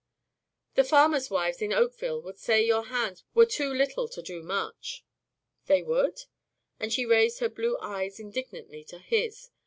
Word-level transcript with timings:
"The 0.73 0.83
farmers' 0.83 1.29
wives 1.29 1.61
in 1.61 1.71
Oakville 1.71 2.23
would 2.23 2.39
say 2.39 2.65
your 2.65 2.85
hands 2.85 3.23
were 3.35 3.45
too 3.45 3.71
little 3.71 4.07
to 4.07 4.21
do 4.23 4.41
much." 4.41 5.05
"They 5.67 5.83
would?" 5.83 6.21
and 6.79 6.91
she 6.91 7.05
raised 7.05 7.37
her 7.37 7.49
blue 7.49 7.77
eyes 7.81 8.19
indignantly 8.19 8.83
to 8.85 8.97
his. 8.97 9.51